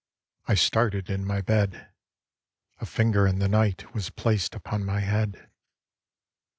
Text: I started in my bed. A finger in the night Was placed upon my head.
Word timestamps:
I 0.47 0.55
started 0.55 1.11
in 1.11 1.23
my 1.27 1.41
bed. 1.41 1.91
A 2.79 2.87
finger 2.87 3.27
in 3.27 3.37
the 3.37 3.47
night 3.47 3.93
Was 3.93 4.09
placed 4.09 4.55
upon 4.55 4.83
my 4.83 5.01
head. 5.01 5.47